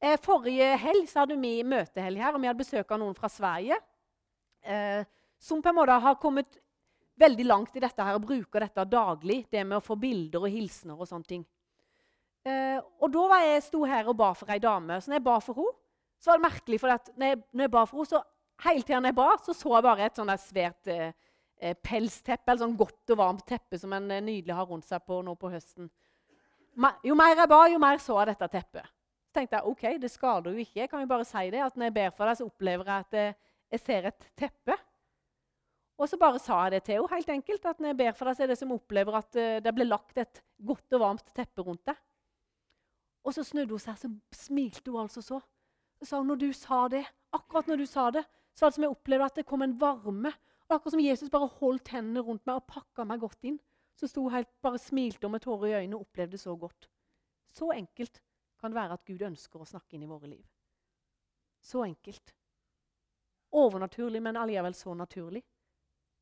[0.00, 3.28] Eh, forrige helg så hadde vi møtehelg her, og vi hadde besøk av noen fra
[3.32, 3.80] Sverige.
[4.62, 5.04] Eh,
[5.40, 6.60] som på en måte har kommet
[7.20, 9.44] veldig langt i dette her og bruker dette daglig.
[9.50, 11.44] Det med å få bilder og hilsener og sånne ting.
[12.44, 15.00] Eh, og da var jeg sto her og ba for ei dame.
[15.00, 15.80] Så når jeg ba for henne,
[16.20, 18.22] så var det merkelig, for at når jeg, når jeg ba for henne, så
[18.64, 21.12] hele tida jeg ba, så så jeg bare et sånn svært eh,
[21.60, 25.04] eh, pelsteppe, eller sånn godt og varmt teppe som en eh, nydelig har rundt seg
[25.06, 25.90] på nå på høsten.
[27.06, 28.90] Jo mer jeg ba, jo mer så jeg dette teppet.
[29.28, 30.80] Så tenkte jeg ok, det skader jo ikke.
[30.80, 33.06] Jeg kan jo bare si det, at Når jeg ber for deg, så opplever jeg
[33.06, 33.36] at jeg,
[33.74, 34.76] jeg ser et teppe.
[35.98, 37.14] Og så bare sa jeg det til henne.
[37.14, 39.74] helt enkelt, at Når jeg ber for deg, så er det som opplever at det
[39.74, 41.96] ble lagt et godt og varmt teppe rundt deg.
[43.24, 45.40] Og så snudde hun seg, så smilte hun altså så.
[45.98, 48.76] Så sa hun når du sa det, akkurat når du sa det, så var det
[48.76, 50.32] som jeg opplevde at det kom en varme.
[50.68, 53.58] Og akkurat som Jesus bare holdt hendene rundt meg og pakka meg godt inn.
[53.94, 56.56] Så sto hun helt bare smilte og med tårer i øynene og opplevde det så
[56.58, 56.88] godt.
[57.54, 58.20] Så enkelt
[58.60, 60.44] kan det være at Gud ønsker å snakke inn i våre liv.
[61.62, 62.34] Så enkelt.
[63.54, 65.44] Overnaturlig, men allikevel så naturlig.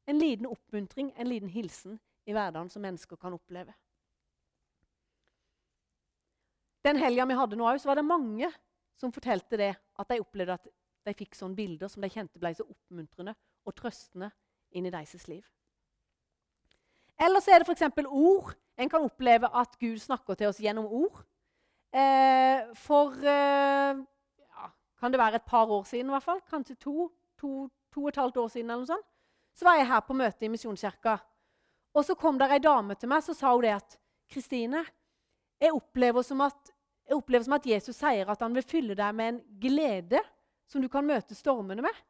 [0.07, 3.75] En liten oppmuntring, en liten hilsen i hverdagen som mennesker kan oppleve.
[6.83, 8.51] Den helga vi hadde nå òg, var det mange
[8.99, 10.71] som fortalte det, at de opplevde at
[11.07, 13.35] de fikk sånne bilder som de kjente ble så oppmuntrende
[13.67, 14.31] og trøstende
[14.75, 15.45] inn i deres liv.
[17.23, 18.03] Eller så er det f.eks.
[18.07, 18.55] ord.
[18.79, 21.23] En kan oppleve at Gud snakker til oss gjennom ord.
[21.93, 26.79] Eh, for eh, ja, kan det være et par år siden, i hvert fall, kanskje
[26.81, 29.12] to, to, to og et halvt år siden, eller noe sånt,
[29.57, 31.19] så var jeg her på møte i Misjonskirka.
[31.93, 33.99] Og så kom der ei dame til meg så sa hun det at
[34.33, 34.81] Kristine,
[35.61, 36.71] jeg opplever, at,
[37.09, 40.23] jeg opplever som at Jesus sier at han vil fylle deg med en glede
[40.71, 42.01] som du kan møte stormene med.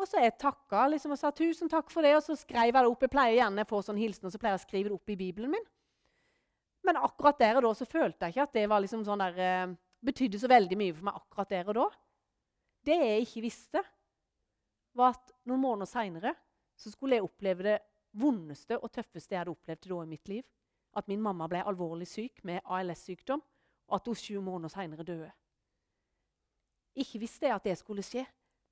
[0.00, 2.74] Og så jeg takka liksom, og sa tusen takk for det, og så skrev jeg
[2.74, 3.04] det opp.
[3.04, 5.12] Jeg pleier gjerne å få sånn hilsen, og så pleier jeg å skrive det opp
[5.12, 5.66] i Bibelen min.
[6.88, 9.40] Men akkurat der og da så følte jeg ikke at det var liksom sånn der,
[9.44, 11.88] eh, betydde så veldig mye for meg akkurat der og da.
[12.88, 13.82] Det jeg ikke visste,
[15.00, 16.34] var at noen måneder seinere
[16.80, 17.76] skulle jeg oppleve det
[18.20, 20.44] vondeste og tøffeste jeg hadde opplevd da i mitt liv.
[20.96, 23.42] At min mamma ble alvorlig syk med ALS-sykdom,
[23.90, 25.30] og at hun sju måneder seinere døde.
[26.98, 28.24] Ikke visste jeg at det skulle skje,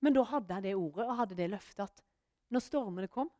[0.03, 2.03] men da hadde jeg det ordet og hadde det løftet at
[2.55, 3.31] når stormene kom,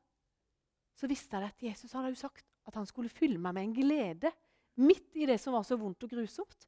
[0.99, 3.77] så visste jeg at Jesus hadde jo sagt at han skulle fylle meg med en
[3.77, 4.33] glede
[4.79, 6.67] midt i det som var så vondt og grusomt.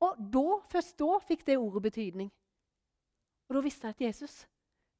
[0.00, 2.30] Og da, først da fikk det ordet betydning.
[3.48, 4.34] Og da visste jeg at Jesus,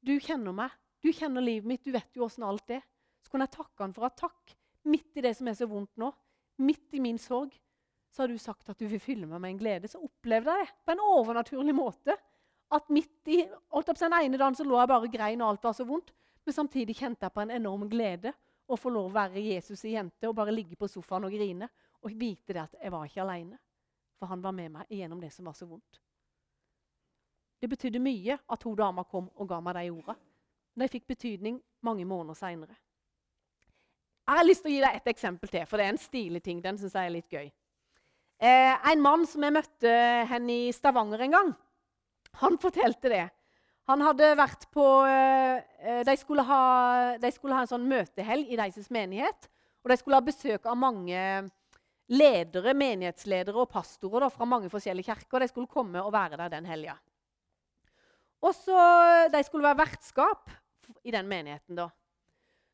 [0.01, 2.83] du kjenner meg, du kjenner livet mitt, du vet jo åssen alt er.
[3.21, 4.55] Så kunne jeg takke han for at takk,
[4.89, 6.09] midt i det som er så vondt nå,
[6.61, 7.53] midt i min sorg,
[8.11, 9.87] så har du sagt at du vil fylle meg med en glede.
[9.87, 12.17] Så opplevde jeg det på en overnaturlig måte.
[12.71, 15.87] At midt i den ene dagen så lå jeg bare grein, og alt var så
[15.87, 16.11] vondt.
[16.43, 18.33] Men samtidig kjente jeg på en enorm glede
[18.67, 21.69] å få lov å være Jesus i jente og bare ligge på sofaen og grine.
[22.03, 23.59] Og vite det at jeg var ikke alene.
[24.19, 26.00] For han var med meg gjennom det som var så vondt.
[27.61, 30.15] Det betydde mye at hun dama kom og ga meg de orda.
[30.81, 32.77] De fikk betydning mange måneder seinere.
[34.25, 36.41] Jeg har lyst til å gi deg et eksempel til, for det er en stilig
[36.45, 36.61] ting.
[36.63, 37.51] Den synes jeg er litt gøy.
[38.41, 39.91] Eh, en mann som jeg møtte
[40.31, 41.51] henne i Stavanger en gang,
[42.41, 43.25] han fortalte det.
[43.91, 46.61] Han hadde vært på eh, de, skulle ha,
[47.21, 49.49] de, skulle ha, en sånn møtehelg i deres menighet.
[49.83, 51.21] Og de skulle ha besøk av mange
[52.11, 55.43] ledere, menighetsledere og pastorer da, fra mange forskjellige kirker.
[55.43, 56.97] De skulle komme og være der den helga.
[58.41, 58.77] Og så,
[59.31, 60.49] De skulle være vertskap
[61.03, 61.75] i den menigheten.
[61.75, 61.89] da.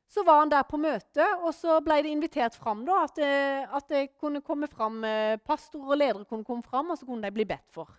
[0.07, 3.75] Så var han der på møte, og så ble det invitert fram da, at, eh,
[3.75, 7.27] at det kunne komme fram, eh, pastorer og ledere kunne komme fram, og så kunne
[7.27, 7.91] de bli bedt for.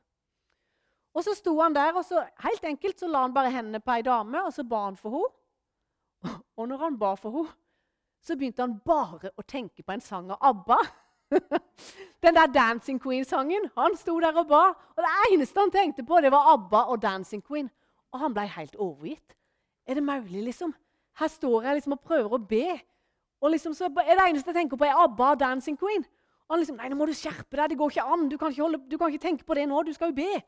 [1.14, 3.92] Og så sto han der, og så helt enkelt så la han bare hendene på
[3.92, 5.35] ei dame, og så ba han for henne.
[6.59, 7.52] Og når han ba for henne,
[8.24, 10.78] så begynte han bare å tenke på en sang av ABBA.
[12.23, 13.71] Den der Dancing Queen-sangen.
[13.77, 14.64] Han sto der og ba,
[14.97, 17.71] og det eneste han tenkte på, det var ABBA og Dancing Queen.
[18.12, 19.37] Og han ble helt overgitt.
[19.87, 20.75] Er det mulig, liksom?
[21.19, 22.79] Her står jeg liksom og prøver å be.
[23.41, 26.05] Og liksom så er Det eneste jeg tenker på, er ABBA og Dancing Queen.
[26.49, 27.71] Og han liksom, nei, nå må du skjerpe deg.
[27.71, 28.29] Det går ikke an.
[28.29, 29.83] Du kan ikke, holde, du kan ikke tenke på det nå.
[29.85, 30.41] Du skal jo be.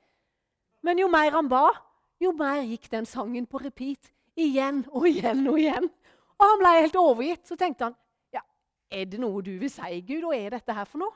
[0.83, 1.67] Men jo mer han ba,
[2.21, 4.13] jo mer gikk den sangen på repeat.
[4.41, 5.91] Igjen og igjen og igjen.
[6.41, 7.45] Og han ble helt overgitt.
[7.49, 7.99] Så tenkte han
[8.91, 10.27] er det noe du vil si, Gud?
[10.27, 11.15] Hva er dette her for noe?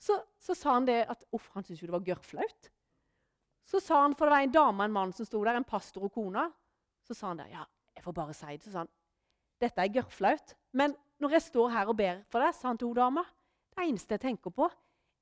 [0.00, 2.70] Så, så sa han det at uff, han syntes jo det var gørrflaut.
[3.64, 5.64] Så sa han, for det var en dame og en mann som sto der, en
[5.64, 6.48] pastor og kona.
[7.04, 7.48] Så sa han det.
[7.52, 7.64] Ja,
[7.96, 8.64] jeg får bare si det.
[8.66, 8.92] Så sa han
[9.62, 10.56] dette er gørrflaut.
[10.76, 13.22] Men når jeg står her og ber for deg, sa han til hun dama,
[13.74, 14.68] det eneste jeg tenker på,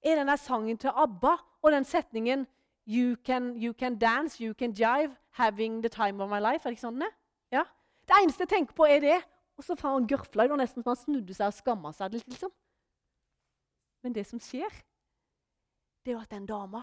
[0.02, 2.46] er den der sangen til ABBA og den setningen
[2.86, 6.66] you can, you can dance, you can jive, having the time of my life.
[6.66, 7.12] Er det ikke sånn det?
[7.52, 7.62] Ja.
[8.08, 9.20] Det eneste jeg tenker på, er det.
[9.58, 12.28] Og så faen gørfla jeg nesten som han snudde seg og skamma seg litt.
[12.28, 12.52] liksom.
[14.02, 14.72] Men det som skjer,
[16.02, 16.82] det er jo at den dama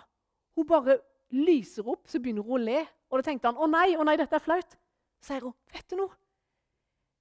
[0.57, 0.97] hun bare
[1.31, 2.79] lyser opp, så begynner hun å le.
[3.09, 4.73] Og da tenkte han å nei, å nei, dette er flaut.
[5.19, 6.15] Så sier hun, vet du noe?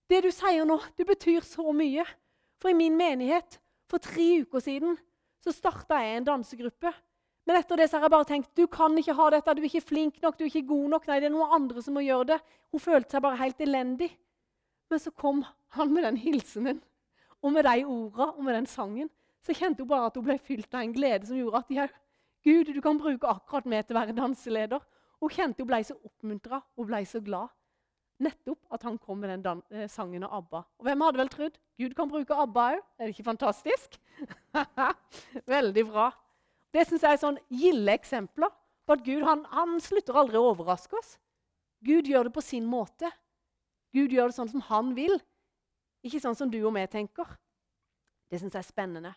[0.09, 2.07] Det du sier nå, det betyr så mye.
[2.59, 4.97] For i min menighet for tre uker siden
[5.45, 6.91] så starta jeg en dansegruppe.
[7.47, 9.69] Men etter det så har jeg bare tenkt du kan ikke ha dette, du er
[9.71, 11.07] ikke flink nok, du er ikke god nok.
[11.09, 12.41] Nei, det er noen andre som må gjøre det.
[12.75, 14.11] Hun følte seg bare helt elendig.
[14.91, 15.45] Men så kom
[15.77, 16.83] han med den hilsenen
[17.43, 19.11] og med de orda og med den sangen.
[19.45, 21.87] Så kjente hun bare at hun ble fylt av en glede som gjorde at ja,
[22.45, 24.83] Gud, du kan bruke akkurat meg til å være danseleder.
[25.19, 27.51] Hun kjente hun ble så oppmuntra og ble så glad.
[28.23, 30.63] Nettopp at han kom med den eh, sangen av ABBA.
[30.81, 31.59] Og hvem hadde vel trodd?
[31.79, 32.81] Gud kan bruke ABBA òg.
[32.99, 33.99] Er det ikke fantastisk?
[35.55, 36.09] Veldig bra.
[36.75, 38.51] Det syns jeg er sånn gilde eksempler
[38.87, 41.15] på at Gud han, han slutter aldri å overraske oss.
[41.85, 43.11] Gud gjør det på sin måte.
[43.95, 45.17] Gud gjør det sånn som han vil,
[46.05, 47.31] ikke sånn som du og vi tenker.
[48.29, 49.13] Det syns jeg er spennende.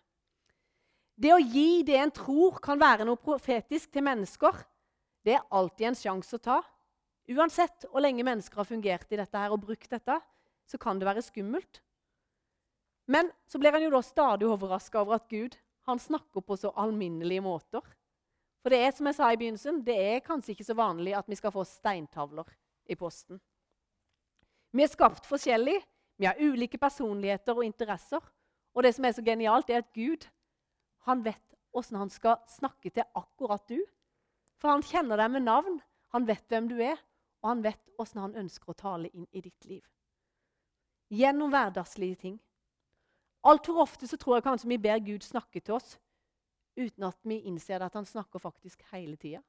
[1.22, 4.56] Det å gi det en tror kan være noe profetisk til mennesker,
[5.22, 6.60] det er alltid en sjanse å ta.
[7.30, 10.18] Uansett hvor lenge mennesker har fungert i dette her og brukt dette,
[10.66, 11.82] så kan det være skummelt.
[13.12, 15.58] Men så blir han jo da stadig overraska over at Gud
[15.90, 17.84] han snakker på så alminnelige måter.
[18.62, 21.30] For det er som jeg sa i begynnelsen, det er kanskje ikke så vanlig at
[21.30, 22.50] vi skal få steintavler
[22.90, 23.42] i posten.
[24.72, 25.78] Vi er skapt forskjellig,
[26.18, 28.22] vi har ulike personligheter og interesser.
[28.74, 30.28] Og det som er så genialt, er at Gud
[31.08, 33.80] han vet åssen han skal snakke til akkurat du.
[34.62, 35.80] For han kjenner deg med navn,
[36.14, 37.00] han vet hvem du er,
[37.42, 39.84] og han vet åssen han ønsker å tale inn i ditt liv.
[41.12, 42.40] Gjennom hverdagslige ting.
[43.44, 45.98] Altfor ofte så tror jeg kanskje vi ber Gud snakke til oss
[46.78, 49.42] uten at vi innser at han snakker faktisk hele tida.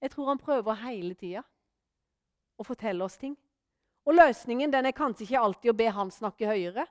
[0.00, 1.44] Jeg tror han prøver hele tida
[2.58, 3.36] å fortelle oss ting.
[4.08, 6.86] Og løsningen den er kanskje ikke alltid å be han snakke høyere,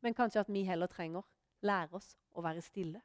[0.00, 1.26] men kanskje at vi heller trenger
[1.62, 3.02] lære oss å være stille.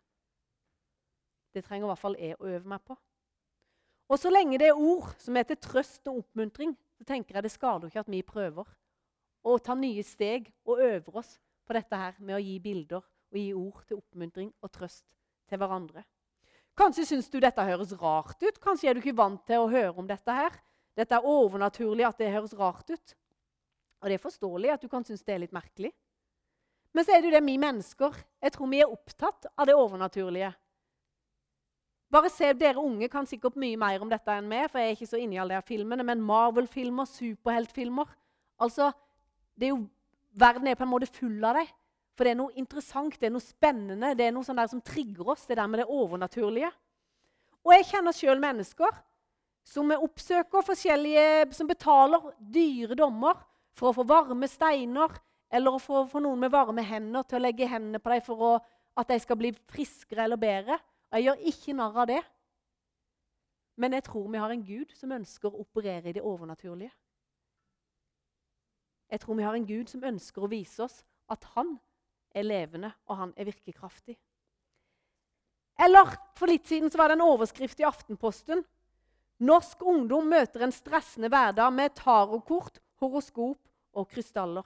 [1.51, 2.95] Det trenger i hvert fall jeg å øve meg på.
[4.07, 7.43] Og så lenge det er ord som er til trøst og oppmuntring, så tenker jeg
[7.43, 8.69] det skader ikke at vi prøver
[9.43, 11.35] å ta nye steg og øver oss
[11.67, 15.03] på dette her med å gi bilder og gi ord til oppmuntring og trøst
[15.51, 16.05] til hverandre.
[16.77, 18.59] Kanskje syns du dette høres rart ut.
[18.63, 20.55] Kanskje er du ikke vant til å høre om dette her.
[20.97, 23.15] Dette er overnaturlig at det høres rart ut.
[24.01, 25.91] Og det er forståelig at du kan synes det er litt merkelig.
[26.93, 28.15] Men så er det jo det vi mennesker.
[28.41, 30.51] Jeg tror vi er opptatt av det overnaturlige.
[32.09, 34.95] Bare se, Dere unge kan sikkert mye mer om dette enn meg, for jeg er
[34.95, 38.13] ikke så inne i alle de filmene, men Marvel-filmer, superheltfilmer
[38.63, 38.93] altså,
[39.59, 39.83] det er jo,
[40.37, 41.69] Verden er på en måte full av dem.
[42.17, 45.31] For det er noe interessant, det er noe spennende, det er noe sånn som trigger
[45.33, 45.45] oss.
[45.45, 46.69] det der med det overnaturlige.
[47.65, 48.99] Og jeg kjenner sjøl mennesker
[49.67, 53.39] som oppsøker forskjellige, som betaler dyre dommer
[53.77, 55.11] for å få varme steiner,
[55.51, 58.43] eller for å få noen med varme hender til å legge hendene på dem for
[58.43, 58.53] å,
[58.97, 60.79] at de skal bli friskere eller bedre.
[61.11, 62.21] Og jeg gjør ikke narr av det.
[63.77, 66.93] Men jeg tror vi har en Gud som ønsker å operere i det overnaturlige.
[69.07, 70.97] Jeg tror vi har en Gud som ønsker å vise oss
[71.31, 71.77] at han
[72.35, 74.17] er levende, og han er virkekraftig.
[75.79, 78.63] Eller for litt siden så var det en overskrift i Aftenposten.
[79.37, 83.59] Norsk ungdom møter en stressende hverdag med tarotkort, horoskop
[83.97, 84.65] og krystaller.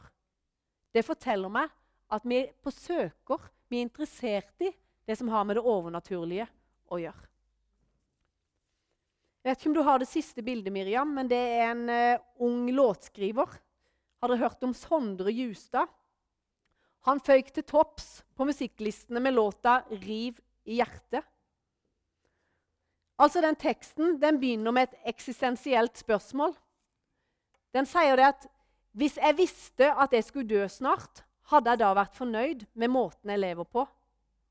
[0.95, 1.71] Det forteller meg
[2.11, 4.71] at vi er på søker, vi er interessert i
[5.07, 6.47] det som har med det overnaturlige
[6.91, 7.27] å gjøre.
[9.41, 12.21] Jeg vet ikke om du har det siste bildet, Miriam, men det er en uh,
[12.45, 13.55] ung låtskriver.
[14.21, 15.89] Har dere hørt om Sondre Justad?
[17.09, 20.37] Han føyk til topps på musikklistene med låta 'Riv
[20.69, 21.25] i hjertet'.
[23.21, 26.55] Altså, Den teksten den begynner med et eksistensielt spørsmål.
[27.73, 28.47] Den sier det at
[28.97, 33.29] hvis jeg visste at jeg skulle dø snart, hadde jeg da vært fornøyd med måten
[33.29, 33.85] jeg lever på?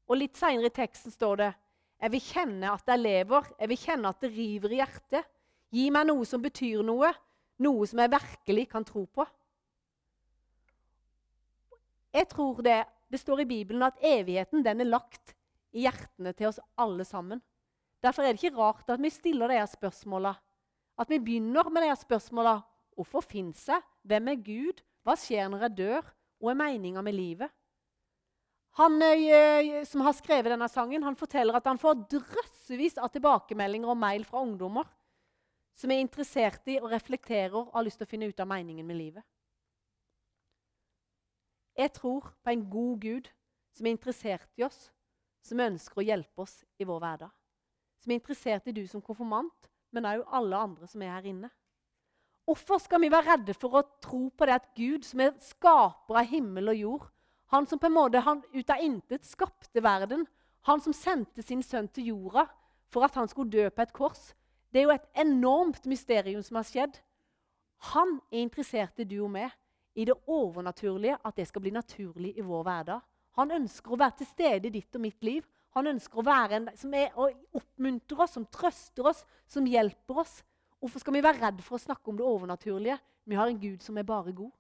[0.07, 1.51] Og litt seinere i teksten står det
[2.01, 5.27] Jeg vil kjenne at jeg lever, jeg vil kjenne at det river i hjertet.
[5.71, 7.11] Gi meg noe som betyr noe,
[7.59, 9.27] noe som jeg virkelig kan tro på.
[12.15, 15.35] Jeg tror det, det står i Bibelen at evigheten den er lagt
[15.75, 17.43] i hjertene til oss alle sammen.
[18.01, 20.35] Derfor er det ikke rart at vi stiller disse spørsmåla.
[21.01, 22.59] At vi begynner med disse spørsmåla.
[22.97, 23.81] Hvorfor fins jeg?
[24.03, 24.85] Hvem er Gud?
[25.05, 26.13] Hva skjer når jeg dør?
[26.41, 27.53] Hva er meninga med livet?
[28.79, 33.91] Han eh, som har skrevet denne sangen, han forteller at han får drøssevis av tilbakemeldinger
[33.91, 34.87] og mail fra ungdommer
[35.81, 38.87] som er interessert i og reflekterer og har lyst til å finne ut av meningen
[38.87, 39.25] med livet.
[41.79, 43.31] Jeg tror på en god Gud
[43.77, 44.91] som er interessert i oss,
[45.47, 47.31] som ønsker å hjelpe oss i vår hverdag.
[48.01, 51.51] Som er interessert i du som konfirmant, men òg alle andre som er her inne.
[52.49, 56.19] Hvorfor skal vi være redde for å tro på det at Gud, som er skaper
[56.19, 57.05] av himmel og jord,
[57.53, 58.23] han som på en måte
[58.55, 60.25] ut av intet skapte verden,
[60.67, 62.47] han som sendte sin sønn til jorda
[62.91, 64.33] for at han skulle dø på et kors
[64.71, 66.99] Det er jo et enormt mysterium som har skjedd.
[67.91, 69.51] Han er interessert i du og meg,
[69.99, 73.01] i det overnaturlige, at det skal bli naturlig i vår hverdag.
[73.35, 75.43] Han ønsker å være til stede i ditt og mitt liv.
[75.77, 77.13] Han ønsker å være en som er,
[77.55, 80.41] oppmuntrer oss, som trøster oss, som hjelper oss.
[80.81, 82.97] Hvorfor skal vi være redd for å snakke om det overnaturlige?
[83.29, 84.51] Vi har en Gud som er bare god.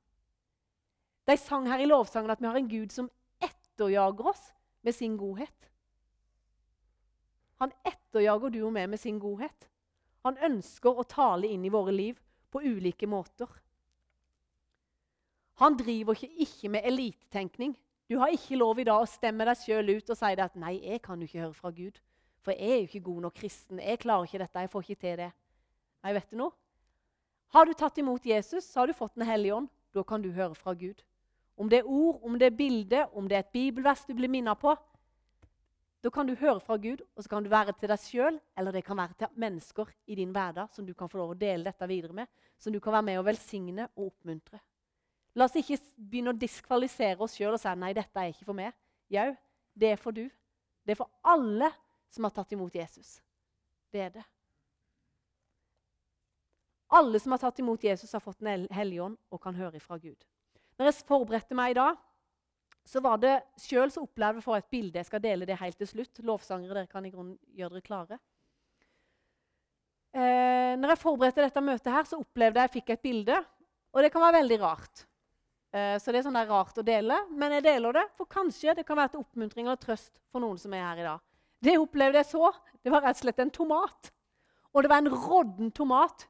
[1.26, 3.10] De sang her i lovsangen at vi har en Gud som
[3.42, 4.44] etterjager oss
[4.86, 5.66] med sin godhet.
[7.60, 9.66] Han etterjager du og meg med sin godhet.
[10.24, 12.18] Han ønsker å tale inn i våre liv
[12.52, 13.48] på ulike måter.
[15.60, 17.74] Han driver ikke, ikke med elitetenkning.
[18.10, 20.80] Du har ikke lov i dag å stemme deg sjøl ut og si at 'nei,
[20.82, 22.00] jeg kan jo ikke høre fra Gud'.
[22.42, 23.78] For jeg er jo ikke god nok kristen.
[23.78, 24.58] Jeg klarer ikke dette.
[24.58, 25.32] Jeg får ikke til det.
[26.02, 26.50] Nei, vet du noe?
[27.54, 29.68] Har du tatt imot Jesus, så har du fått Den hellige ånd.
[29.94, 31.04] Da kan du høre fra Gud.
[31.56, 34.28] Om det er ord, om det er bilde, om det er et bibelvers du blir
[34.28, 34.74] minnet på.
[36.02, 38.72] Da kan du høre fra Gud, og så kan du være til deg sjøl, eller
[38.72, 41.64] det kan være til mennesker i din hverdag som du kan få lov å dele
[41.64, 42.26] dette videre med,
[42.58, 44.58] som du kan være med og velsigne og oppmuntre.
[45.38, 48.58] La oss ikke begynne å diskvalifisere oss sjøl og si nei, dette er ikke for
[48.58, 48.74] meg.
[49.10, 49.30] Jau,
[49.78, 50.24] det er for du.
[50.84, 51.70] Det er for alle
[52.10, 53.18] som har tatt imot Jesus.
[53.92, 54.26] Det er det.
[56.90, 59.98] Alle som har tatt imot Jesus, har fått Den hellige ånd og kan høre ifra
[59.98, 60.18] Gud.
[60.78, 61.98] Når jeg forberedte meg i dag,
[62.86, 64.98] så var det sjøl som opplevde for et bilde.
[64.98, 66.22] Jeg skal dele det helt til slutt.
[66.26, 68.18] Lovsangere, dere kan i grunnen gjøre dere klare.
[70.10, 73.38] Eh, når jeg forberedte dette møtet, her, så opplevde jeg at jeg fikk et bilde.
[73.94, 75.04] Og det kan være veldig rart.
[75.72, 78.06] Eh, så det er sånn det er rart å dele, men jeg deler det.
[78.18, 81.06] For kanskje det kan være til oppmuntring og trøst for noen som er her i
[81.06, 81.20] dag.
[81.60, 84.10] Det jeg opplevde jeg så, det var rett og slett en tomat.
[84.72, 86.26] Og det var en rådden tomat.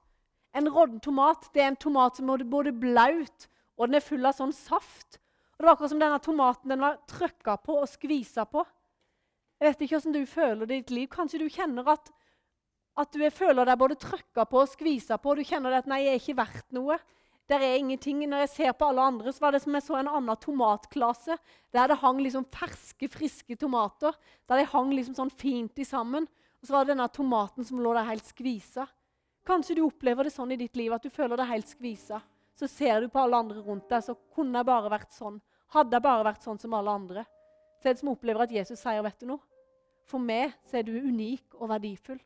[0.57, 3.46] En rådden tomat det er en tomat som er både blaut
[3.81, 5.16] og den er full av sånn saft.
[5.57, 8.64] Og Det var akkurat som denne tomaten den var trøkka på og skvisa på.
[9.61, 11.09] Jeg vet ikke hvordan du føler det i ditt liv.
[11.12, 12.11] Kanskje du kjenner at,
[13.00, 15.33] at du føler deg både trøkka på og skvisa på.
[15.33, 17.00] og Du kjenner at 'nei, jeg er ikke verdt noe'.
[17.50, 18.22] Der er ingenting.
[18.30, 21.36] Når jeg ser på alle andre, så var det som jeg så en annen tomatklase.
[21.74, 24.14] Der det hang liksom ferske, friske tomater.
[24.46, 26.28] Der de hang liksom sånn fint i sammen.
[26.60, 28.86] Og så var det denne tomaten som lå der helt skvisa.
[29.46, 32.20] Kanskje du opplever det sånn i ditt liv at du føler deg helt skvisa.
[32.54, 35.40] Så ser du på alle andre rundt deg, så kunne jeg bare vært sånn.
[35.74, 37.24] Hadde jeg bare vært sånn som alle andre.
[37.80, 39.40] Så er det som opplever at Jesus sier, vet du noe?
[40.10, 42.20] For meg så er du unik og verdifull.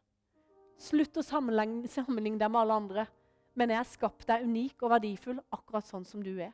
[0.81, 3.07] Slutt å sammenligne, deg med alle andre.
[3.55, 6.53] Men jeg har skapt deg unik og verdifull akkurat sånn som du er.